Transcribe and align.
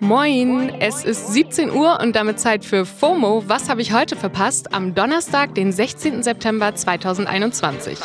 Moin, 0.00 0.70
es 0.80 1.04
ist 1.04 1.34
17 1.34 1.70
Uhr 1.70 2.00
und 2.00 2.16
damit 2.16 2.40
Zeit 2.40 2.64
für 2.64 2.86
FOMO. 2.86 3.44
Was 3.46 3.68
habe 3.68 3.82
ich 3.82 3.92
heute 3.92 4.16
verpasst? 4.16 4.72
Am 4.72 4.94
Donnerstag, 4.94 5.54
den 5.54 5.70
16. 5.70 6.22
September 6.22 6.74
2021. 6.74 7.98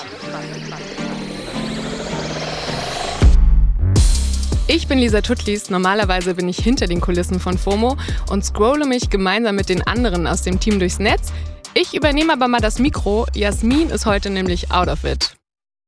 Ich 4.68 4.88
bin 4.88 4.98
Lisa 4.98 5.22
Tutlis. 5.22 5.70
Normalerweise 5.70 6.34
bin 6.36 6.50
ich 6.50 6.58
hinter 6.58 6.88
den 6.88 7.00
Kulissen 7.00 7.40
von 7.40 7.58
FOMO 7.58 7.96
und 8.30 8.44
scrolle 8.44 8.86
mich 8.86 9.10
gemeinsam 9.10 9.56
mit 9.56 9.70
den 9.70 9.82
anderen 9.86 10.26
aus 10.26 10.42
dem 10.42 10.60
Team 10.60 10.80
durchs 10.80 11.00
Netz. 11.00 11.32
Ich 11.74 11.94
übernehme 11.94 12.34
aber 12.34 12.48
mal 12.48 12.60
das 12.62 12.80
Mikro. 12.80 13.28
Jasmin 13.34 13.90
ist 13.90 14.06
heute 14.06 14.30
nämlich 14.30 14.72
out 14.72 14.88
of 14.88 15.04
it. 15.04 15.36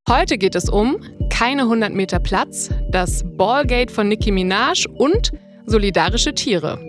Heute 0.08 0.38
geht 0.38 0.56
es 0.56 0.70
um 0.70 0.98
keine 1.38 1.64
100 1.64 1.94
Meter 1.94 2.20
Platz, 2.22 2.70
das 2.92 3.26
Ballgate 3.26 3.92
von 3.92 4.08
Nicki 4.08 4.32
Minaj 4.32 4.86
und 4.88 5.34
solidarische 5.66 6.34
Tiere. 6.34 6.80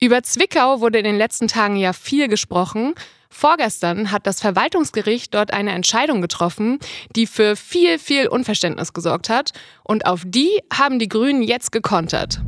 Über 0.00 0.24
Zwickau 0.24 0.80
wurde 0.80 0.98
in 0.98 1.04
den 1.04 1.16
letzten 1.16 1.46
Tagen 1.46 1.76
ja 1.76 1.92
viel 1.92 2.26
gesprochen. 2.26 2.94
Vorgestern 3.28 4.10
hat 4.10 4.26
das 4.26 4.40
Verwaltungsgericht 4.40 5.32
dort 5.32 5.52
eine 5.52 5.70
Entscheidung 5.70 6.20
getroffen, 6.20 6.80
die 7.14 7.28
für 7.28 7.54
viel, 7.54 8.00
viel 8.00 8.26
Unverständnis 8.26 8.92
gesorgt 8.92 9.28
hat. 9.28 9.52
Und 9.84 10.06
auf 10.06 10.22
die 10.26 10.58
haben 10.74 10.98
die 10.98 11.08
Grünen 11.08 11.42
jetzt 11.42 11.70
gekontert. 11.70 12.40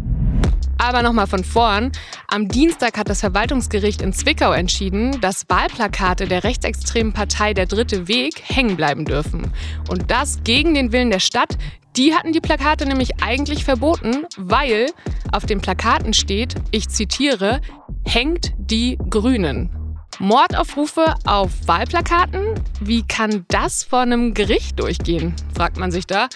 Aber 0.78 1.02
nochmal 1.02 1.26
von 1.26 1.44
vorn. 1.44 1.92
Am 2.28 2.48
Dienstag 2.48 2.98
hat 2.98 3.08
das 3.08 3.20
Verwaltungsgericht 3.20 4.02
in 4.02 4.12
Zwickau 4.12 4.52
entschieden, 4.52 5.20
dass 5.20 5.48
Wahlplakate 5.48 6.26
der 6.26 6.44
rechtsextremen 6.44 7.12
Partei 7.12 7.54
Der 7.54 7.66
Dritte 7.66 8.08
Weg 8.08 8.42
hängen 8.44 8.76
bleiben 8.76 9.04
dürfen. 9.04 9.52
Und 9.88 10.10
das 10.10 10.42
gegen 10.44 10.74
den 10.74 10.92
Willen 10.92 11.10
der 11.10 11.20
Stadt. 11.20 11.56
Die 11.96 12.14
hatten 12.14 12.32
die 12.32 12.40
Plakate 12.40 12.86
nämlich 12.86 13.22
eigentlich 13.22 13.64
verboten, 13.64 14.26
weil 14.38 14.86
auf 15.30 15.44
den 15.44 15.60
Plakaten 15.60 16.14
steht, 16.14 16.54
ich 16.70 16.88
zitiere, 16.88 17.60
hängt 18.04 18.54
die 18.56 18.96
Grünen. 19.10 19.81
Mordaufrufe 20.22 21.16
auf 21.26 21.50
Wahlplakaten? 21.66 22.54
Wie 22.80 23.02
kann 23.02 23.44
das 23.48 23.82
vor 23.82 24.02
einem 24.02 24.34
Gericht 24.34 24.78
durchgehen, 24.78 25.34
fragt 25.52 25.78
man 25.78 25.90
sich 25.90 26.06
da. 26.06 26.28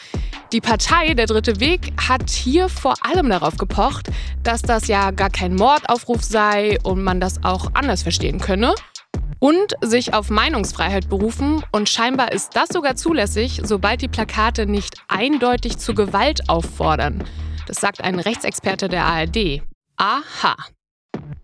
Die 0.53 0.61
Partei 0.61 1.15
Der 1.15 1.27
Dritte 1.27 1.61
Weg 1.61 1.93
hat 1.97 2.29
hier 2.29 2.69
vor 2.69 2.95
allem 3.03 3.31
darauf 3.31 3.57
gepocht, 3.59 4.09
dass 4.43 4.61
das 4.63 4.89
ja 4.89 5.13
gar 5.13 5.31
kein 5.31 5.55
Mordaufruf 5.55 6.25
sei 6.25 6.79
und 6.83 7.05
man 7.05 7.21
das 7.21 7.45
auch 7.45 7.71
anders 7.75 8.03
verstehen 8.03 8.41
könne. 8.41 8.75
Und 9.39 9.75
sich 9.83 10.15
auf 10.15 10.31
Meinungsfreiheit 10.31 11.09
berufen 11.09 11.63
und 11.71 11.89
scheinbar 11.89 12.33
ist 12.33 12.57
das 12.57 12.71
sogar 12.71 12.97
zulässig, 12.97 13.61
sobald 13.63 14.03
die 14.03 14.09
Plakate 14.09 14.67
nicht 14.67 14.97
eindeutig 15.07 15.79
zu 15.79 15.95
Gewalt 15.95 16.49
auffordern. 16.49 17.23
Das 17.69 17.77
sagt 17.77 18.01
ein 18.01 18.19
Rechtsexperte 18.19 18.89
der 18.89 19.05
ARD. 19.05 19.63
Aha. 19.97 20.57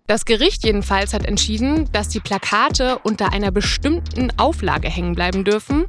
Das 0.07 0.25
Gericht 0.25 0.65
jedenfalls 0.65 1.15
hat 1.15 1.25
entschieden, 1.25 1.89
dass 1.93 2.09
die 2.09 2.21
Plakate 2.21 2.99
unter 3.05 3.33
einer 3.33 3.51
bestimmten 3.51 4.31
Auflage 4.37 4.89
hängen 4.89 5.15
bleiben 5.15 5.45
dürfen. 5.45 5.87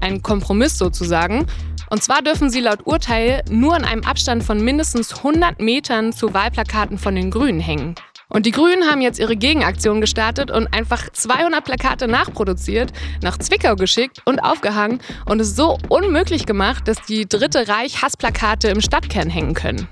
Ein 0.00 0.22
Kompromiss 0.22 0.78
sozusagen. 0.78 1.46
Und 1.90 2.02
zwar 2.02 2.22
dürfen 2.22 2.48
sie 2.48 2.60
laut 2.60 2.86
Urteil 2.86 3.42
nur 3.50 3.76
in 3.76 3.84
einem 3.84 4.04
Abstand 4.04 4.44
von 4.44 4.62
mindestens 4.62 5.18
100 5.18 5.60
Metern 5.60 6.12
zu 6.12 6.32
Wahlplakaten 6.32 6.98
von 6.98 7.14
den 7.14 7.30
Grünen 7.30 7.60
hängen. 7.60 7.96
Und 8.28 8.44
die 8.44 8.50
Grünen 8.50 8.90
haben 8.90 9.00
jetzt 9.00 9.20
ihre 9.20 9.36
Gegenaktion 9.36 10.00
gestartet 10.00 10.50
und 10.50 10.72
einfach 10.72 11.10
200 11.10 11.64
Plakate 11.64 12.08
nachproduziert, 12.08 12.92
nach 13.22 13.38
Zwickau 13.38 13.76
geschickt 13.76 14.20
und 14.24 14.40
aufgehangen 14.40 15.00
und 15.26 15.40
es 15.40 15.54
so 15.54 15.78
unmöglich 15.88 16.44
gemacht, 16.44 16.88
dass 16.88 17.00
die 17.02 17.26
Dritte 17.26 17.68
Reich 17.68 18.02
Hassplakate 18.02 18.68
im 18.68 18.80
Stadtkern 18.80 19.30
hängen 19.30 19.54
können. 19.54 19.88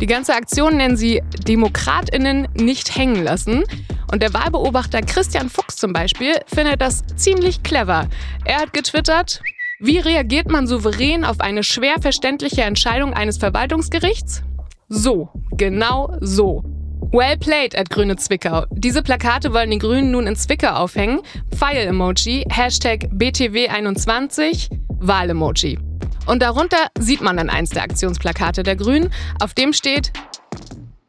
Die 0.00 0.06
ganze 0.06 0.34
Aktion 0.34 0.76
nennen 0.76 0.96
sie 0.96 1.22
DemokratInnen 1.46 2.48
nicht 2.54 2.96
hängen 2.96 3.24
lassen. 3.24 3.64
Und 4.12 4.22
der 4.22 4.32
Wahlbeobachter 4.32 5.02
Christian 5.02 5.50
Fuchs 5.50 5.76
zum 5.76 5.92
Beispiel 5.92 6.34
findet 6.46 6.80
das 6.80 7.02
ziemlich 7.16 7.62
clever. 7.62 8.08
Er 8.44 8.60
hat 8.60 8.72
getwittert, 8.72 9.42
wie 9.80 9.98
reagiert 9.98 10.50
man 10.50 10.66
souverän 10.66 11.24
auf 11.24 11.40
eine 11.40 11.62
schwer 11.62 12.00
verständliche 12.00 12.62
Entscheidung 12.62 13.12
eines 13.12 13.38
Verwaltungsgerichts? 13.38 14.42
So, 14.88 15.28
genau 15.52 16.16
so. 16.20 16.64
Well 17.12 17.36
played 17.36 17.76
at 17.76 17.90
Grüne 17.90 18.16
Zwickau. 18.16 18.64
Diese 18.70 19.02
Plakate 19.02 19.52
wollen 19.52 19.70
die 19.70 19.78
Grünen 19.78 20.10
nun 20.10 20.26
in 20.26 20.36
Zwickau 20.36 20.70
aufhängen. 20.70 21.20
Pfeil-Emoji, 21.54 22.44
Hashtag 22.50 23.08
BTW21, 23.14 24.68
Wahl-Emoji. 25.00 25.87
Und 26.28 26.42
darunter 26.42 26.88
sieht 26.98 27.22
man 27.22 27.38
dann 27.38 27.48
eins 27.48 27.70
der 27.70 27.82
Aktionsplakate 27.82 28.62
der 28.62 28.76
Grünen, 28.76 29.12
auf 29.40 29.54
dem 29.54 29.72
steht, 29.72 30.12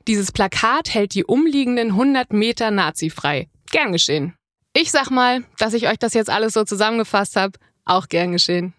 dieses 0.07 0.31
Plakat 0.31 0.93
hält 0.93 1.13
die 1.13 1.25
umliegenden 1.25 1.89
100 1.89 2.31
Meter 2.31 2.71
Nazi 2.71 3.09
frei. 3.09 3.49
Gern 3.69 3.91
geschehen. 3.91 4.33
Ich 4.73 4.91
sag 4.91 5.11
mal, 5.11 5.43
dass 5.57 5.73
ich 5.73 5.89
euch 5.89 5.99
das 5.99 6.13
jetzt 6.13 6.29
alles 6.29 6.53
so 6.53 6.63
zusammengefasst 6.63 7.35
habe, 7.35 7.59
auch 7.83 8.07
gern 8.07 8.31
geschehen. 8.31 8.73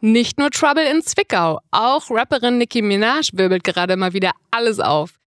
Nicht 0.00 0.38
nur 0.38 0.50
Trouble 0.50 0.90
in 0.90 1.02
Zwickau, 1.02 1.60
auch 1.70 2.10
Rapperin 2.10 2.56
Nicki 2.56 2.80
Minaj 2.80 3.28
wirbelt 3.34 3.62
gerade 3.62 3.96
mal 3.96 4.14
wieder 4.14 4.32
alles 4.50 4.80
auf. 4.80 5.21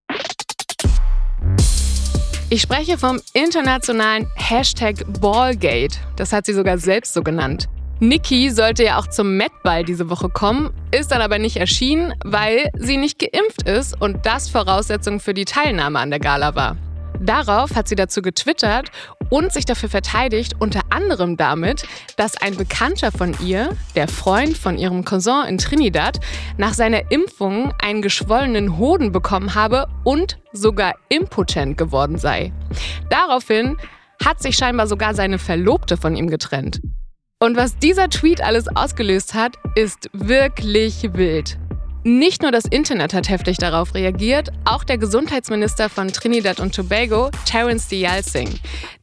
Ich 2.48 2.62
spreche 2.62 3.00
vom 3.00 3.20
internationalen 3.34 4.28
Hashtag 4.36 4.98
Ballgate. 5.20 5.98
Das 6.16 6.32
hat 6.32 6.46
sie 6.46 6.54
sogar 6.54 6.78
selbst 6.78 7.16
so 7.16 7.24
genannt. 7.24 7.68
Nikki 8.00 8.52
sollte 8.52 8.84
ja 8.84 9.00
auch 9.00 9.08
zum 9.08 9.36
Met-Ball 9.36 9.84
diese 9.84 10.12
Woche 10.12 10.30
kommen, 10.30 10.72
ist 10.92 11.12
dann 11.12 11.22
aber 11.22 11.40
nicht 11.40 11.58
erschienen, 11.58 12.14
weil 12.24 12.70
sie 12.78 12.98
nicht 12.98 13.18
geimpft 13.18 13.64
ist 13.68 14.00
und 14.00 14.28
das 14.28 14.50
Voraussetzung 14.50 15.20
für 15.20 15.34
die 15.34 15.46
Teilnahme 15.46 15.98
an 15.98 16.12
der 16.12 16.20
Gala 16.20 16.54
war. 16.56 16.78
Darauf 17.20 17.76
hat 17.76 17.88
sie 17.88 17.96
dazu 17.96 18.22
getwittert 18.22 18.92
und 19.30 19.52
sich 19.52 19.66
dafür 19.66 19.90
verteidigt, 19.90 20.54
unter 20.60 20.82
anderem 20.90 21.38
damit, 21.38 21.86
dass 22.18 22.38
ein 22.38 22.56
Bekannter 22.56 23.12
von 23.12 23.36
ihr, 23.44 23.70
der 23.96 24.08
Freund 24.08 24.58
von 24.58 24.78
ihrem 24.78 25.06
Cousin 25.06 25.46
in 25.48 25.58
Trinidad, 25.58 26.20
nach 26.58 26.74
seiner 26.74 27.12
Impfung 27.12 27.74
einen 27.82 28.02
geschwollenen 28.02 28.78
Hoden 28.78 29.12
bekommen 29.12 29.56
habe 29.56 29.88
und 30.04 30.38
sogar 30.52 30.96
impotent 31.10 31.78
geworden 31.78 32.18
sei. 32.18 32.54
Daraufhin 33.10 33.78
hat 34.24 34.42
sich 34.42 34.56
scheinbar 34.56 34.88
sogar 34.88 35.14
seine 35.14 35.40
Verlobte 35.40 35.98
von 35.98 36.16
ihm 36.16 36.30
getrennt. 36.30 36.82
Und 37.40 37.58
was 37.58 37.78
dieser 37.78 38.10
Tweet 38.10 38.42
alles 38.42 38.68
ausgelöst 38.76 39.34
hat, 39.34 39.56
ist 39.76 40.10
wirklich 40.14 41.10
wild. 41.14 41.58
Nicht 42.08 42.44
nur 42.44 42.52
das 42.52 42.66
Internet 42.66 43.16
hat 43.16 43.30
heftig 43.30 43.58
darauf 43.58 43.96
reagiert, 43.96 44.52
auch 44.64 44.84
der 44.84 45.00
Gesundheitsminister 45.00 45.90
von 45.90 46.10
Trinidad 46.10 46.60
und 46.60 46.76
Tobago, 46.76 47.32
Terence 47.48 47.88
Dialsing. 47.88 48.60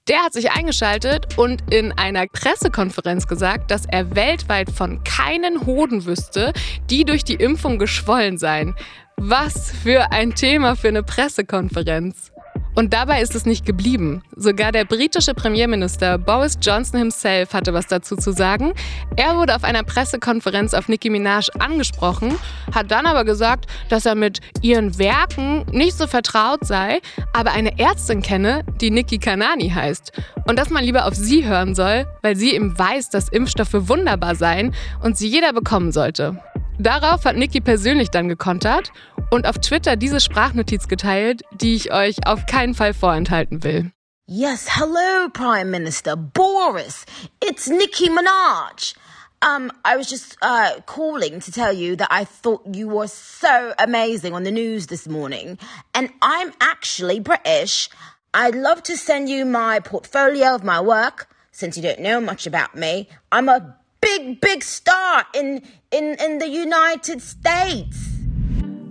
Der 0.07 0.19
hat 0.19 0.33
sich 0.33 0.53
eingeschaltet 0.53 1.37
und 1.37 1.65
in 1.73 1.91
einer 1.91 2.29
Pressekonferenz 2.29 3.27
gesagt, 3.27 3.73
dass 3.73 3.87
er 3.87 4.15
weltweit 4.15 4.71
von 4.71 5.03
keinen 5.03 5.67
Hoden 5.67 6.07
wüsste, 6.07 6.53
die 6.91 7.05
durch 7.05 7.25
die 7.25 7.35
Impfung 7.35 7.81
geschwollen 7.81 8.39
seien. 8.39 8.77
Was 9.17 9.73
für 9.73 10.13
ein 10.13 10.37
Thema 10.37 10.77
für 10.77 10.87
eine 10.87 11.03
Pressekonferenz. 11.03 12.32
Und 12.75 12.95
dabei 12.95 13.21
ist 13.21 13.35
es 13.35 13.45
nicht 13.45 13.67
geblieben. 13.67 14.23
Sogar 14.35 14.73
der 14.73 14.85
britische 14.85 15.35
Premierminister 15.35 16.17
Boris 16.17 16.59
Johnson 16.61 16.99
himself 16.99 17.53
hatte 17.53 17.75
was 17.75 17.87
dazu 17.87 18.17
zu 18.17 18.33
sagen. 18.33 18.73
Er 19.17 19.37
wurde 19.37 19.55
auf 19.55 19.65
einer 19.65 19.83
Pressekonferenz 19.83 20.73
auf 20.73 20.89
Nicki 20.89 21.11
Minaj 21.11 21.49
angesprochen, 21.59 22.39
hat 22.75 22.91
dann 22.91 23.07
aber 23.07 23.25
gesagt, 23.25 23.67
dass 23.91 24.07
er 24.07 24.15
mit 24.15 24.41
ihren 24.63 24.99
Werken 24.99 25.67
nicht 25.71 25.99
so 25.99 26.07
vertraut 26.07 26.65
sei, 26.67 27.01
aber 27.35 27.53
eine 27.53 27.79
Ärztin 27.79 28.23
kenne, 28.23 28.65
die 28.81 28.91
Nicki 28.91 29.19
Kanani 29.19 29.69
heißt. 29.69 30.13
Und 30.47 30.59
dass 30.59 30.71
man 30.71 30.83
lieber 30.83 31.07
auf 31.07 31.15
sie 31.15 31.47
hören 31.47 31.75
soll, 31.75 32.07
weil 32.23 32.37
sie 32.37 32.55
eben 32.55 32.79
weiß, 32.79 33.11
dass 33.11 33.29
Impfstoffe 33.29 33.75
wunderbar 33.75 34.35
seien 34.35 34.75
und 35.03 35.19
sie 35.19 35.29
jeder 35.29 35.53
bekommen 35.53 35.93
sollte. 35.93 36.39
Darauf 36.79 37.27
hat 37.27 37.37
Niki 37.37 37.61
persönlich 37.61 38.11
dann 38.11 38.29
gekontert 38.29 38.93
und 39.33 39.47
auf 39.47 39.59
Twitter 39.59 39.97
diese 39.97 40.21
Sprachnotiz 40.21 40.89
geteilt, 40.89 41.43
die 41.53 41.75
ich 41.75 41.91
euch 41.91 42.27
auf 42.27 42.45
keinen 42.45 42.75
Fall 42.75 42.93
vorenthalten 42.93 43.65
will. 43.65 43.91
Yes, 44.27 44.77
hello, 44.77 45.31
Prime 45.33 45.71
Minister 45.71 46.17
Boris. 46.17 47.07
It's 47.43 47.67
Nicki 47.67 48.11
Minaj. 48.11 48.95
Um, 49.41 49.73
I 49.85 49.97
was 49.97 50.09
just 50.09 50.37
uh, 50.43 50.81
calling 50.85 51.41
to 51.41 51.51
tell 51.51 51.73
you 51.73 51.97
that 51.97 52.09
I 52.11 52.25
thought 52.25 52.77
you 52.77 52.89
were 52.89 53.09
so 53.09 53.73
amazing 53.79 54.35
on 54.35 54.45
the 54.45 54.53
news 54.53 54.87
this 54.87 55.09
morning. 55.09 55.59
And 55.95 56.11
I'm 56.21 56.53
actually 56.61 57.19
British. 57.19 57.89
I'd 58.35 58.55
love 58.55 58.83
to 58.85 58.97
send 58.97 59.31
you 59.31 59.47
my 59.47 59.81
portfolio 59.81 60.55
of 60.55 60.63
my 60.63 60.81
work. 60.81 61.27
Since 61.53 61.77
you 61.77 61.83
don't 61.83 62.01
know 62.01 62.21
much 62.21 62.47
about 62.47 62.77
me, 62.77 63.09
I'm 63.33 63.49
a 63.49 63.77
big, 64.01 64.41
big 64.41 64.63
star 64.63 65.25
in, 65.35 65.63
in, 65.91 66.17
in 66.21 66.39
the 66.39 66.49
United 66.49 67.23
States. 67.23 68.12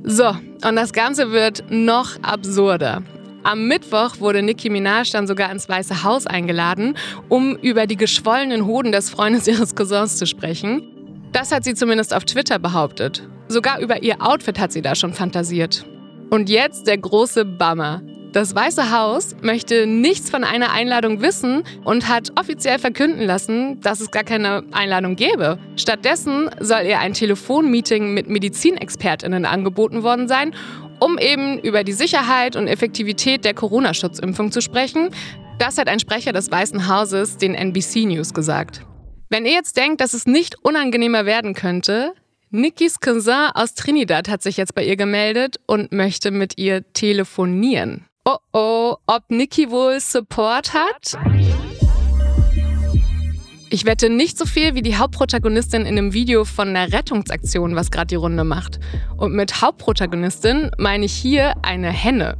So, 0.03 0.27
und 0.27 0.75
das 0.75 0.93
Ganze 0.93 1.31
wird 1.31 1.63
noch 1.69 2.21
absurder. 2.23 3.03
Am 3.43 3.67
Mittwoch 3.67 4.19
wurde 4.19 4.43
Nicki 4.43 4.69
Minaj 4.69 5.11
dann 5.11 5.25
sogar 5.25 5.51
ins 5.51 5.67
Weiße 5.67 6.03
Haus 6.03 6.27
eingeladen, 6.27 6.95
um 7.27 7.55
über 7.55 7.87
die 7.87 7.97
geschwollenen 7.97 8.65
Hoden 8.65 8.91
des 8.91 9.09
Freundes 9.09 9.47
ihres 9.47 9.75
Cousins 9.75 10.17
zu 10.17 10.25
sprechen. 10.27 10.83
Das 11.31 11.51
hat 11.51 11.63
sie 11.63 11.73
zumindest 11.73 12.13
auf 12.13 12.25
Twitter 12.25 12.59
behauptet. 12.59 13.27
Sogar 13.47 13.79
über 13.79 14.03
ihr 14.03 14.21
Outfit 14.21 14.59
hat 14.59 14.71
sie 14.71 14.81
da 14.81 14.95
schon 14.95 15.13
fantasiert. 15.13 15.85
Und 16.29 16.49
jetzt 16.49 16.87
der 16.87 16.97
große 16.97 17.45
Bummer. 17.45 18.01
Das 18.33 18.55
Weiße 18.55 18.91
Haus 18.91 19.35
möchte 19.41 19.85
nichts 19.85 20.29
von 20.29 20.45
einer 20.45 20.71
Einladung 20.71 21.21
wissen 21.21 21.63
und 21.83 22.07
hat 22.07 22.31
offiziell 22.39 22.79
verkünden 22.79 23.25
lassen, 23.25 23.81
dass 23.81 23.99
es 23.99 24.09
gar 24.09 24.23
keine 24.23 24.63
Einladung 24.71 25.17
gäbe. 25.17 25.59
Stattdessen 25.75 26.49
soll 26.61 26.83
ihr 26.83 26.99
ein 26.99 27.11
Telefonmeeting 27.11 28.13
mit 28.13 28.29
Medizinexpertinnen 28.29 29.45
angeboten 29.45 30.03
worden 30.03 30.29
sein, 30.29 30.55
um 31.01 31.17
eben 31.17 31.59
über 31.59 31.83
die 31.83 31.91
Sicherheit 31.91 32.55
und 32.55 32.67
Effektivität 32.67 33.43
der 33.43 33.53
Corona-Schutzimpfung 33.53 34.53
zu 34.53 34.61
sprechen. 34.61 35.09
Das 35.59 35.77
hat 35.77 35.89
ein 35.89 35.99
Sprecher 35.99 36.31
des 36.31 36.49
Weißen 36.49 36.87
Hauses 36.87 37.35
den 37.35 37.53
NBC 37.53 38.05
News 38.05 38.33
gesagt. 38.33 38.85
Wenn 39.29 39.45
ihr 39.45 39.51
jetzt 39.51 39.75
denkt, 39.75 39.99
dass 39.99 40.13
es 40.13 40.25
nicht 40.25 40.55
unangenehmer 40.63 41.25
werden 41.25 41.53
könnte, 41.53 42.13
Nikis 42.49 43.01
Cousin 43.01 43.49
aus 43.53 43.73
Trinidad 43.73 44.29
hat 44.29 44.41
sich 44.41 44.55
jetzt 44.55 44.73
bei 44.73 44.85
ihr 44.85 44.95
gemeldet 44.95 45.59
und 45.67 45.91
möchte 45.91 46.31
mit 46.31 46.57
ihr 46.57 46.93
telefonieren. 46.93 48.05
Oh 48.31 48.37
oh, 48.53 48.95
ob 49.07 49.23
Niki 49.29 49.69
wohl 49.71 49.99
Support 49.99 50.73
hat? 50.73 51.17
Ich 53.69 53.83
wette 53.83 54.09
nicht 54.09 54.37
so 54.37 54.45
viel 54.45 54.73
wie 54.73 54.81
die 54.81 54.95
Hauptprotagonistin 54.95 55.85
in 55.85 55.97
dem 55.97 56.13
Video 56.13 56.45
von 56.45 56.69
einer 56.69 56.93
Rettungsaktion, 56.93 57.75
was 57.75 57.91
gerade 57.91 58.07
die 58.07 58.15
Runde 58.15 58.45
macht. 58.45 58.79
Und 59.17 59.33
mit 59.33 59.61
Hauptprotagonistin 59.61 60.71
meine 60.77 61.05
ich 61.05 61.13
hier 61.13 61.55
eine 61.61 61.89
Henne. 61.89 62.37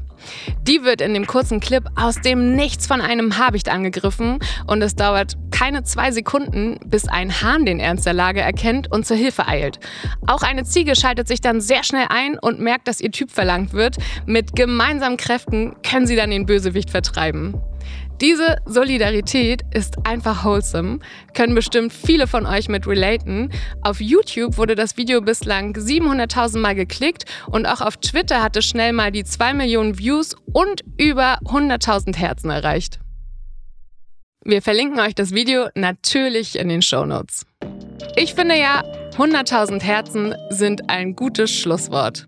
Die 0.68 0.84
wird 0.84 1.02
in 1.02 1.14
dem 1.14 1.28
kurzen 1.28 1.60
Clip 1.60 1.84
aus 1.96 2.22
dem 2.22 2.56
Nichts 2.56 2.88
von 2.88 3.02
einem 3.02 3.38
Habicht 3.38 3.70
angegriffen 3.70 4.40
und 4.68 4.82
es 4.82 4.96
dauert 4.96 5.38
keine 5.52 5.84
zwei 5.84 6.12
Sekunden, 6.12 6.80
bis 6.86 7.08
ein 7.08 7.42
Hahn 7.42 7.66
den 7.66 7.80
Ernst 7.80 8.06
der 8.06 8.14
Lage 8.14 8.42
erkennt 8.42 8.92
und 8.92 9.06
zur 9.06 9.18
Hilfe 9.18 9.48
eilt. 9.48 9.80
Auch 10.28 10.42
eine 10.42 10.64
Ziege 10.64 10.96
schaltet 10.96 11.28
sich 11.28 11.42
dann 11.42 11.62
sehr 11.62 11.84
schnell 11.84 12.08
ein 12.10 12.40
und 12.40 12.60
merkt, 12.60 12.88
dass 12.88 13.02
ihr 13.02 13.12
Typ 13.12 13.32
verlangt 13.32 13.74
wird. 13.74 13.98
Mit 14.26 14.56
gemeinsamen 14.56 15.18
Kräften 15.18 15.76
können 15.84 16.08
sie 16.08 16.16
dann 16.16 16.32
den 16.32 16.46
Bösewicht 16.46 16.90
vertreiben. 16.90 17.62
Diese 18.22 18.58
Solidarität 18.68 19.64
ist 19.74 19.96
einfach 20.06 20.46
wholesome, 20.46 21.00
können 21.34 21.56
bestimmt 21.56 21.92
viele 21.92 22.28
von 22.28 22.46
euch 22.46 22.70
mit 22.70 22.86
relaten. 22.86 23.50
Auf 23.82 24.00
YouTube 24.00 24.58
wurde 24.58 24.76
das 24.76 24.96
Video 24.96 25.22
bislang 25.22 25.74
700.000 25.74 26.60
Mal 26.60 26.76
geklickt 26.76 27.26
und 27.48 27.66
auch 27.66 27.82
auf 27.82 27.98
Twitter 27.98 28.44
hat 28.44 28.56
es 28.56 28.66
schnell 28.66 28.94
mal 28.94 29.12
die 29.12 29.24
2 29.24 29.56
Millionen 29.56 29.98
Views 29.98 30.36
und 30.54 30.84
über 30.98 31.40
100.000 31.46 32.16
Herzen 32.16 32.52
erreicht. 32.52 33.00
Wir 34.46 34.62
verlinken 34.62 35.00
euch 35.00 35.16
das 35.16 35.34
Video 35.34 35.70
natürlich 35.74 36.60
in 36.60 36.70
den 36.70 36.84
Show 36.84 37.06
Notes. 37.06 37.48
Ich 38.16 38.36
finde 38.36 38.56
ja, 38.56 38.84
100.000 39.18 39.82
Herzen 39.82 40.36
sind 40.50 40.92
ein 40.92 41.16
gutes 41.16 41.52
Schlusswort. 41.52 42.28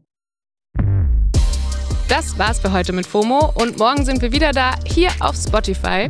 Das 2.07 2.37
war's 2.37 2.59
für 2.59 2.71
heute 2.71 2.93
mit 2.93 3.05
FOMO 3.05 3.53
und 3.55 3.77
morgen 3.77 4.05
sind 4.05 4.21
wir 4.21 4.31
wieder 4.31 4.51
da, 4.51 4.75
hier 4.85 5.09
auf 5.19 5.35
Spotify. 5.35 6.09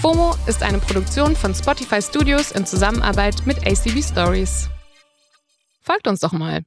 FOMO 0.00 0.34
ist 0.46 0.62
eine 0.62 0.78
Produktion 0.78 1.36
von 1.36 1.54
Spotify 1.54 2.02
Studios 2.02 2.52
in 2.52 2.66
Zusammenarbeit 2.66 3.46
mit 3.46 3.58
ACB 3.66 4.02
Stories. 4.02 4.68
Folgt 5.80 6.08
uns 6.08 6.20
doch 6.20 6.32
mal. 6.32 6.62